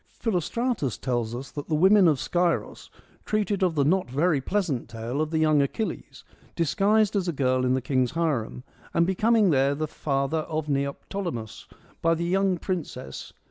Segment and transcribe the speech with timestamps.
[0.19, 2.89] Philostratus tells us that the Women of Scyros
[3.23, 6.23] treated of the not very pleasant tale of the young Achilles,
[6.55, 8.63] disguised as a girl in the king's harem,
[8.95, 11.67] and becoming there the father of Neoptolemus,
[12.01, 13.33] by the young princess